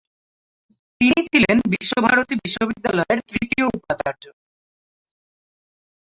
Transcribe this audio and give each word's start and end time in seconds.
তিনি 1.01 1.19
ছিলেন 1.27 1.57
বিশ্বভারতী 1.73 2.35
বিশ্ববিদ্যালয়ের 2.43 3.19
তৃতীয় 3.29 3.65
উপাচার্য। 3.77 4.23